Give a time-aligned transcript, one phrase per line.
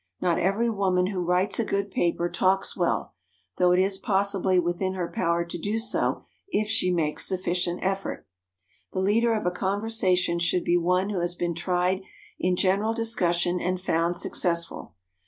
[0.19, 3.13] Not every woman who writes a good paper talks well,
[3.59, 8.25] though it is possibly within her power to do so if she makes sufficient effort.
[8.93, 12.01] The leader of a conversation should be one who has been tried
[12.39, 14.95] in general discussion and found successful.